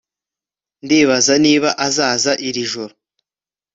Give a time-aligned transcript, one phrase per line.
[0.83, 2.93] Ndibaza niba azaza iri joro